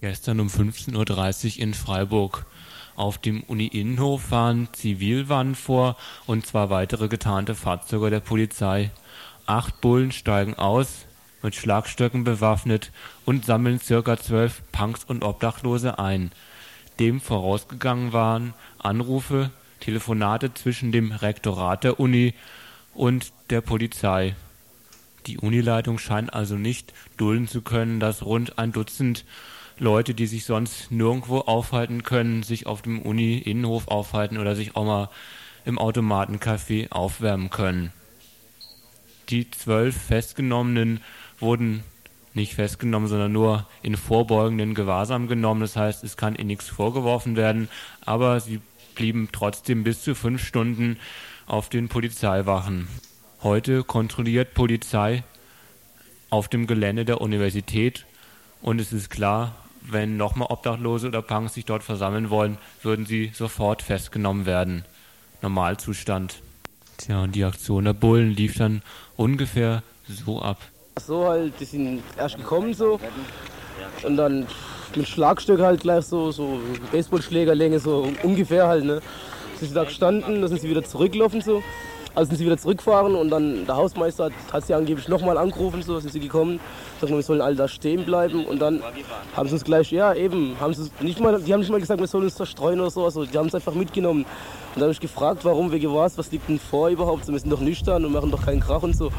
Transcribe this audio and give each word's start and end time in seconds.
Gestern 0.00 0.40
um 0.40 0.48
15.30 0.48 1.56
Uhr 1.56 1.62
in 1.62 1.74
Freiburg. 1.74 2.46
Auf 2.96 3.18
dem 3.18 3.42
Uni-Innenhof 3.42 4.22
fahren 4.22 4.68
Zivilwannen 4.72 5.54
vor 5.54 5.96
und 6.26 6.46
zwei 6.46 6.70
weitere 6.70 7.08
getarnte 7.08 7.54
Fahrzeuge 7.54 8.08
der 8.08 8.20
Polizei. 8.20 8.92
Acht 9.44 9.82
Bullen 9.82 10.10
steigen 10.10 10.54
aus, 10.54 11.04
mit 11.42 11.54
Schlagstöcken 11.54 12.24
bewaffnet 12.24 12.92
und 13.26 13.44
sammeln 13.44 13.78
circa 13.78 14.16
zwölf 14.16 14.62
Punks 14.72 15.04
und 15.04 15.22
Obdachlose 15.22 15.98
ein. 15.98 16.32
Dem 16.98 17.20
vorausgegangen 17.20 18.14
waren 18.14 18.54
Anrufe, 18.78 19.50
Telefonate 19.80 20.54
zwischen 20.54 20.92
dem 20.92 21.12
Rektorat 21.12 21.84
der 21.84 22.00
Uni 22.00 22.32
und 22.94 23.34
der 23.50 23.60
Polizei. 23.60 24.34
Die 25.26 25.36
Unileitung 25.36 25.98
scheint 25.98 26.32
also 26.32 26.54
nicht 26.54 26.94
dulden 27.18 27.48
zu 27.48 27.60
können, 27.60 28.00
dass 28.00 28.24
rund 28.24 28.58
ein 28.58 28.72
Dutzend 28.72 29.26
Leute, 29.80 30.12
die 30.12 30.26
sich 30.26 30.44
sonst 30.44 30.92
nirgendwo 30.92 31.38
aufhalten 31.38 32.02
können, 32.02 32.42
sich 32.42 32.66
auf 32.66 32.82
dem 32.82 33.00
Uni-Innenhof 33.00 33.88
aufhalten 33.88 34.36
oder 34.36 34.54
sich 34.54 34.76
auch 34.76 34.84
mal 34.84 35.08
im 35.64 35.78
Automatencafé 35.78 36.92
aufwärmen 36.92 37.48
können. 37.48 37.90
Die 39.30 39.50
zwölf 39.50 39.96
Festgenommenen 39.96 41.00
wurden 41.38 41.82
nicht 42.34 42.54
festgenommen, 42.54 43.08
sondern 43.08 43.32
nur 43.32 43.66
in 43.82 43.96
vorbeugenden 43.96 44.74
Gewahrsam 44.74 45.28
genommen. 45.28 45.62
Das 45.62 45.76
heißt, 45.76 46.04
es 46.04 46.18
kann 46.18 46.36
ihnen 46.36 46.48
nichts 46.48 46.68
vorgeworfen 46.68 47.36
werden, 47.36 47.70
aber 48.04 48.38
sie 48.40 48.60
blieben 48.94 49.30
trotzdem 49.32 49.82
bis 49.82 50.02
zu 50.02 50.14
fünf 50.14 50.44
Stunden 50.44 50.98
auf 51.46 51.70
den 51.70 51.88
Polizeiwachen. 51.88 52.86
Heute 53.42 53.82
kontrolliert 53.82 54.52
Polizei 54.52 55.24
auf 56.28 56.48
dem 56.48 56.66
Gelände 56.66 57.06
der 57.06 57.22
Universität 57.22 58.04
und 58.60 58.78
es 58.78 58.92
ist 58.92 59.08
klar, 59.08 59.54
wenn 59.82 60.16
nochmal 60.16 60.48
Obdachlose 60.50 61.08
oder 61.08 61.22
Punks 61.22 61.54
sich 61.54 61.64
dort 61.64 61.82
versammeln 61.82 62.30
wollen, 62.30 62.58
würden 62.82 63.06
sie 63.06 63.30
sofort 63.34 63.82
festgenommen 63.82 64.46
werden. 64.46 64.84
Normalzustand. 65.42 66.42
Tja, 66.98 67.22
und 67.22 67.34
die 67.34 67.44
Aktion 67.44 67.84
der 67.84 67.94
Bullen 67.94 68.30
lief 68.30 68.56
dann 68.58 68.82
ungefähr 69.16 69.82
so 70.06 70.40
ab. 70.42 70.58
So 71.00 71.26
halt, 71.26 71.54
die 71.60 71.64
sind 71.64 72.02
erst 72.18 72.36
gekommen 72.36 72.74
so 72.74 73.00
und 74.02 74.16
dann 74.16 74.46
mit 74.94 75.08
Schlagstück 75.08 75.60
halt 75.60 75.80
gleich 75.80 76.04
so, 76.04 76.30
so 76.30 76.60
Baseballschlägerlänge 76.92 77.78
so 77.78 78.12
ungefähr 78.22 78.66
halt, 78.66 78.84
ne. 78.84 79.00
Sie 79.58 79.66
sind 79.66 79.74
da 79.74 79.84
gestanden, 79.84 80.40
dann 80.40 80.48
sind 80.48 80.60
sie 80.60 80.70
wieder 80.70 80.84
zurückgelaufen 80.84 81.40
so. 81.40 81.62
Also 82.14 82.30
sind 82.30 82.38
sie 82.38 82.46
wieder 82.46 82.58
zurückgefahren 82.58 83.14
und 83.14 83.30
dann 83.30 83.66
der 83.66 83.76
Hausmeister 83.76 84.24
hat, 84.24 84.32
hat 84.52 84.66
sie 84.66 84.74
angeblich 84.74 85.08
nochmal 85.08 85.38
angerufen, 85.38 85.82
so 85.82 85.98
sind 86.00 86.12
sie 86.12 86.20
gekommen, 86.20 86.58
sagen 87.00 87.14
wir 87.14 87.22
sollen 87.22 87.40
alle 87.40 87.54
da 87.54 87.68
stehen 87.68 88.04
bleiben 88.04 88.44
und 88.46 88.60
dann 88.60 88.82
haben 89.36 89.48
sie 89.48 89.56
es 89.56 89.64
gleich, 89.64 89.92
ja 89.92 90.12
eben, 90.14 90.56
haben 90.60 90.74
sie 90.74 90.90
nicht 91.00 91.20
mal, 91.20 91.40
die 91.40 91.52
haben 91.52 91.60
nicht 91.60 91.70
mal 91.70 91.80
gesagt, 91.80 92.00
wir 92.00 92.08
sollen 92.08 92.24
uns 92.24 92.34
zerstreuen 92.34 92.80
oder 92.80 92.90
so, 92.90 93.04
also 93.04 93.24
die 93.24 93.38
haben 93.38 93.46
es 93.46 93.54
einfach 93.54 93.74
mitgenommen. 93.74 94.24
Und 94.24 94.76
dann 94.76 94.82
habe 94.82 94.92
ich 94.92 95.00
gefragt, 95.00 95.44
warum, 95.44 95.72
wegen 95.72 95.92
was, 95.94 96.16
was 96.18 96.30
liegt 96.30 96.48
denn 96.48 96.58
vor 96.58 96.88
überhaupt, 96.88 97.24
so, 97.24 97.32
wir 97.32 97.40
sind 97.40 97.50
doch 97.50 97.60
nüchtern 97.60 98.04
und 98.04 98.12
machen 98.12 98.30
doch 98.30 98.44
keinen 98.44 98.60
Krach 98.60 98.82
und 98.82 98.96
so. 98.96 99.10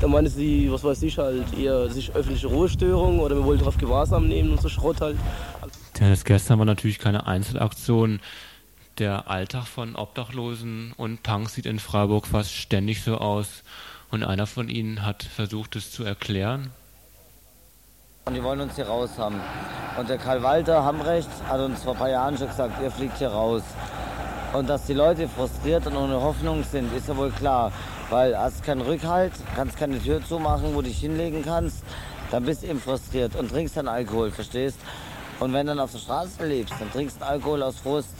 Dann 0.00 0.10
meinte 0.10 0.30
sie, 0.30 0.70
was 0.70 0.84
weiß 0.84 1.02
ich 1.02 1.18
halt, 1.18 1.44
eher, 1.58 1.84
ist 1.86 2.14
öffentliche 2.14 2.48
Ruhestörung 2.48 3.20
oder 3.20 3.36
wir 3.36 3.44
wollen 3.44 3.58
darauf 3.58 3.78
Gewahrsam 3.78 4.28
nehmen 4.28 4.50
und 4.50 4.60
so 4.60 4.68
Schrott 4.68 5.00
halt. 5.00 5.16
Tja, 5.94 6.08
das 6.08 6.24
gestern 6.24 6.58
war 6.58 6.66
natürlich 6.66 6.98
keine 6.98 7.26
Einzelaktion 7.26 8.20
der 8.98 9.28
Alltag 9.30 9.66
von 9.66 9.96
Obdachlosen 9.96 10.92
und 10.96 11.22
Punks 11.22 11.54
sieht 11.54 11.66
in 11.66 11.78
Freiburg 11.78 12.26
fast 12.26 12.52
ständig 12.52 13.02
so 13.02 13.18
aus. 13.18 13.62
Und 14.10 14.22
einer 14.22 14.46
von 14.46 14.68
ihnen 14.68 15.06
hat 15.06 15.22
versucht, 15.22 15.76
es 15.76 15.90
zu 15.90 16.04
erklären. 16.04 16.70
Und 18.26 18.34
die 18.34 18.42
wollen 18.42 18.60
uns 18.60 18.76
hier 18.76 18.86
raus 18.86 19.10
haben. 19.18 19.40
Und 19.98 20.08
der 20.08 20.18
Karl 20.18 20.42
Walter 20.42 20.84
Hamrecht 20.84 21.30
hat 21.48 21.60
uns 21.60 21.82
vor 21.82 21.94
ein 21.94 21.98
paar 21.98 22.10
Jahren 22.10 22.36
schon 22.36 22.48
gesagt, 22.48 22.80
ihr 22.82 22.90
fliegt 22.90 23.18
hier 23.18 23.30
raus. 23.30 23.62
Und 24.52 24.68
dass 24.68 24.86
die 24.86 24.92
Leute 24.92 25.28
frustriert 25.28 25.86
und 25.86 25.96
ohne 25.96 26.20
Hoffnung 26.20 26.62
sind, 26.62 26.94
ist 26.94 27.08
ja 27.08 27.16
wohl 27.16 27.30
klar. 27.30 27.72
Weil 28.10 28.38
hast 28.38 28.62
keinen 28.62 28.82
Rückhalt, 28.82 29.32
kannst 29.56 29.78
keine 29.78 29.98
Tür 29.98 30.22
zumachen, 30.22 30.74
wo 30.74 30.82
du 30.82 30.88
dich 30.88 30.98
hinlegen 30.98 31.42
kannst, 31.42 31.82
dann 32.30 32.44
bist 32.44 32.62
du 32.62 32.66
eben 32.66 32.80
frustriert 32.80 33.34
und 33.34 33.50
trinkst 33.50 33.76
dann 33.76 33.88
Alkohol, 33.88 34.30
verstehst? 34.30 34.78
Und 35.40 35.52
wenn 35.52 35.66
du 35.66 35.72
dann 35.72 35.80
auf 35.80 35.92
der 35.92 35.98
Straße 35.98 36.46
lebst, 36.46 36.74
dann 36.78 36.92
trinkst 36.92 37.20
du 37.20 37.26
Alkohol 37.26 37.62
aus 37.62 37.78
Frust. 37.78 38.10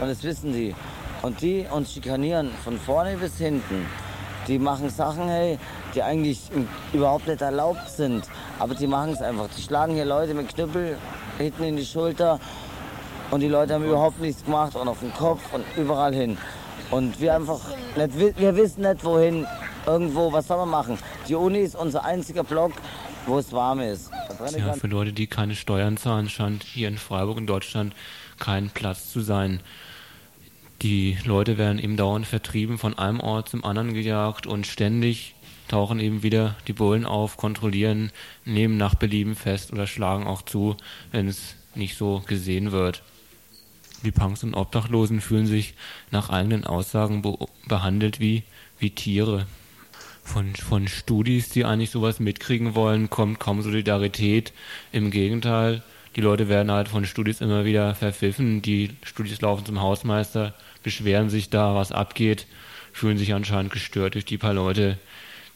Und 0.00 0.08
das 0.08 0.22
wissen 0.22 0.52
die. 0.52 0.74
Und 1.22 1.40
die 1.42 1.66
uns 1.70 1.92
schikanieren 1.92 2.50
von 2.64 2.78
vorne 2.78 3.16
bis 3.16 3.36
hinten. 3.36 3.86
Die 4.48 4.58
machen 4.58 4.88
Sachen, 4.88 5.28
hey, 5.28 5.58
die 5.94 6.02
eigentlich 6.02 6.40
überhaupt 6.92 7.26
nicht 7.26 7.42
erlaubt 7.42 7.88
sind. 7.90 8.24
Aber 8.58 8.74
die 8.74 8.86
machen 8.86 9.12
es 9.12 9.20
einfach. 9.20 9.48
Die 9.56 9.62
schlagen 9.62 9.94
hier 9.94 10.06
Leute 10.06 10.32
mit 10.32 10.48
Knüppel 10.54 10.96
hinten 11.36 11.62
in 11.64 11.76
die 11.76 11.84
Schulter. 11.84 12.40
Und 13.30 13.40
die 13.40 13.48
Leute 13.48 13.74
haben 13.74 13.84
überhaupt 13.84 14.20
nichts 14.20 14.44
gemacht 14.44 14.74
und 14.74 14.88
auf 14.88 15.00
den 15.00 15.12
Kopf 15.12 15.40
und 15.52 15.64
überall 15.76 16.14
hin. 16.14 16.38
Und 16.90 17.20
wir 17.20 17.34
einfach, 17.34 17.60
nicht, 17.94 18.38
wir 18.38 18.56
wissen 18.56 18.82
nicht 18.82 19.04
wohin, 19.04 19.46
irgendwo, 19.86 20.32
was 20.32 20.48
soll 20.48 20.56
man 20.56 20.70
machen. 20.70 20.98
Die 21.28 21.34
Uni 21.36 21.58
ist 21.60 21.76
unser 21.76 22.04
einziger 22.04 22.42
Block, 22.42 22.72
wo 23.26 23.38
es 23.38 23.52
warm 23.52 23.80
ist. 23.80 24.10
Ja, 24.56 24.72
für 24.72 24.86
Leute, 24.86 25.12
die 25.12 25.26
keine 25.26 25.54
Steuern 25.54 25.96
zahlen, 25.96 26.28
scheint 26.28 26.64
hier 26.64 26.88
in 26.88 26.98
Freiburg 26.98 27.38
in 27.38 27.46
Deutschland 27.46 27.94
kein 28.38 28.70
Platz 28.70 29.10
zu 29.10 29.20
sein. 29.20 29.60
Die 30.82 31.18
Leute 31.24 31.58
werden 31.58 31.78
eben 31.78 31.96
dauernd 31.96 32.26
vertrieben, 32.26 32.78
von 32.78 32.98
einem 32.98 33.20
Ort 33.20 33.50
zum 33.50 33.64
anderen 33.64 33.92
gejagt 33.92 34.46
und 34.46 34.66
ständig 34.66 35.34
tauchen 35.68 36.00
eben 36.00 36.22
wieder 36.22 36.56
die 36.66 36.72
Bullen 36.72 37.04
auf, 37.04 37.36
kontrollieren, 37.36 38.10
nehmen 38.44 38.76
nach 38.76 38.94
Belieben 38.94 39.36
fest 39.36 39.72
oder 39.72 39.86
schlagen 39.86 40.26
auch 40.26 40.42
zu, 40.42 40.76
wenn 41.12 41.28
es 41.28 41.54
nicht 41.74 41.96
so 41.96 42.22
gesehen 42.26 42.72
wird. 42.72 43.02
Die 44.04 44.10
Punks 44.10 44.42
und 44.42 44.54
Obdachlosen 44.54 45.20
fühlen 45.20 45.46
sich 45.46 45.74
nach 46.10 46.30
eigenen 46.30 46.64
Aussagen 46.64 47.22
be 47.22 47.36
behandelt 47.68 48.18
wie, 48.18 48.42
wie 48.78 48.90
Tiere. 48.90 49.46
Von, 50.22 50.54
von 50.54 50.86
Studis, 50.86 51.48
die 51.48 51.64
eigentlich 51.64 51.90
sowas 51.90 52.20
mitkriegen 52.20 52.74
wollen, 52.74 53.10
kommt 53.10 53.40
kaum 53.40 53.62
Solidarität. 53.62 54.52
Im 54.92 55.10
Gegenteil, 55.10 55.82
die 56.16 56.20
Leute 56.20 56.48
werden 56.48 56.70
halt 56.70 56.88
von 56.88 57.04
Studis 57.04 57.40
immer 57.40 57.64
wieder 57.64 57.94
verpfiffen. 57.94 58.62
Die 58.62 58.90
Studis 59.02 59.40
laufen 59.40 59.64
zum 59.64 59.80
Hausmeister, 59.80 60.54
beschweren 60.82 61.30
sich 61.30 61.50
da, 61.50 61.74
was 61.74 61.92
abgeht, 61.92 62.46
fühlen 62.92 63.18
sich 63.18 63.32
anscheinend 63.32 63.72
gestört 63.72 64.14
durch 64.14 64.24
die 64.24 64.38
paar 64.38 64.54
Leute, 64.54 64.98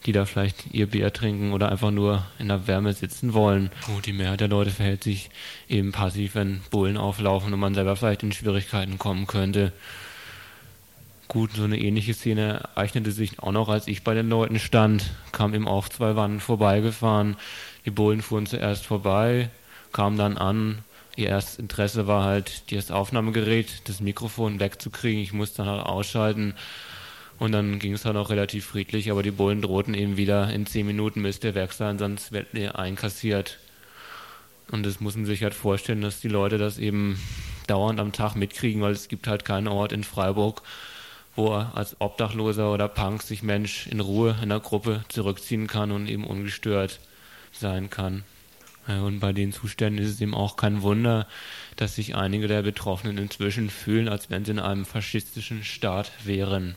die 0.07 0.13
da 0.13 0.27
vielleicht 0.27 0.73
ihr 0.73 0.87
Bier 0.87 1.13
trinken 1.13 1.53
oder 1.53 1.71
einfach 1.71 1.91
nur 1.91 2.25
in 2.39 2.49
der 2.49 2.67
Wärme 2.67 2.93
sitzen 2.93 3.33
wollen. 3.33 3.71
Gut, 3.87 4.07
die 4.07 4.13
Mehrheit 4.13 4.41
der 4.41 4.49
Leute 4.49 4.71
verhält 4.71 5.03
sich 5.03 5.31
eben 5.69 5.93
passiv, 5.93 6.35
wenn 6.35 6.61
Bullen 6.71 6.97
auflaufen 6.97 7.53
und 7.53 7.61
man 7.61 7.75
selber 7.75 7.97
vielleicht 7.97 8.23
in 8.23 8.33
Schwierigkeiten 8.33 8.99
kommen 8.99 9.27
könnte. 9.27 9.73
Gut, 11.29 11.53
so 11.55 11.65
eine 11.65 11.81
ähnliche 11.81 12.15
Szene 12.15 12.69
ereignete 12.77 13.11
sich 13.11 13.39
auch 13.41 13.53
noch, 13.53 13.69
als 13.69 13.89
ich 13.89 14.05
bei 14.05 14.15
den 14.15 14.29
Leuten 14.29 14.59
stand. 14.59 15.11
Kam 15.33 15.55
eben 15.55 15.67
auch 15.67 15.89
zwei 15.89 16.17
Wannen 16.17 16.41
vorbeigefahren. 16.41 17.37
Die 17.87 17.91
Bullen 17.91 18.23
fuhren 18.23 18.47
zuerst 18.47 18.87
vorbei, 18.87 19.51
kamen 19.93 20.17
dann 20.17 20.39
an, 20.39 20.79
ihr 21.17 21.29
erstes 21.29 21.59
Interesse 21.59 22.07
war 22.07 22.25
halt, 22.25 22.73
das 22.73 22.91
Aufnahmegerät, 22.91 23.89
das 23.89 24.01
Mikrofon 24.01 24.61
wegzukriegen. 24.61 25.23
Ich 25.23 25.33
musste 25.33 25.59
dann 25.59 25.69
halt 25.69 25.87
ausschalten. 25.87 26.55
Und 27.39 27.53
dann 27.53 27.79
ging 27.79 27.95
es 27.95 28.03
dann 28.03 28.17
auch 28.17 28.31
relativ 28.31 28.67
friedlich, 28.67 29.11
aber 29.11 29.23
die 29.23 29.33
Bullen 29.33 29.61
drohten 29.61 29.95
eben 29.95 30.17
wieder, 30.17 30.51
in 30.51 30.67
zehn 30.67 30.87
Minuten 30.87 31.21
müsste 31.21 31.49
ihr 31.49 31.55
weg 31.55 31.73
sein, 31.73 31.99
sonst 31.99 32.33
wird 32.33 32.55
ihr 32.55 32.79
einkassiert. 32.79 33.59
Und 34.71 34.87
das 34.87 35.01
muss 35.01 35.17
man 35.17 35.27
sich 35.27 35.43
halt 35.43 35.55
vorstellen, 35.55 36.01
dass 36.01 36.21
die 36.21 36.29
Leute 36.29 36.59
das 36.59 36.79
eben 36.79 37.21
dauernd 37.67 37.99
am 37.99 38.13
Tag 38.13 38.37
mitkriegen, 38.37 38.83
weil 38.83 38.93
es 38.93 39.09
gibt 39.09 39.27
halt 39.27 39.45
keinen 39.45 39.69
Ort 39.69 39.93
in 39.93 40.05
Freiburg, 40.05 40.63
wo 41.37 41.55
er 41.55 41.77
als 41.77 42.00
Obdachloser 42.00 42.72
oder 42.72 42.89
Punk 42.89 43.22
sich 43.22 43.43
Mensch 43.43 43.87
in 43.87 44.00
Ruhe 44.00 44.37
in 44.43 44.49
der 44.49 44.61
Gruppe 44.61 45.05
zurückziehen 45.09 45.67
kann 45.67 45.91
und 45.91 46.09
eben 46.09 46.25
ungestört 46.25 47.00
sein 47.53 47.91
kann. 47.91 48.25
Und 48.87 49.21
bei 49.21 49.33
den 49.33 49.53
Zuständen 49.53 50.05
ist 50.05 50.11
es 50.11 50.21
eben 50.21 50.34
auch 50.34 50.56
kein 50.56 50.83
Wunder, 50.83 51.27
dass 51.77 51.95
sich 51.95 52.15
einige 52.15 52.48
der 52.48 52.63
Betroffenen 52.63 53.16
inzwischen 53.16 53.71
fühlen, 53.71 54.09
als 54.09 54.28
wenn 54.28 54.45
sie 54.45 54.53
in 54.53 54.59
einem 54.59 54.84
faschistischen 54.84 55.65
Staat 55.65 56.13
wären. 56.25 56.75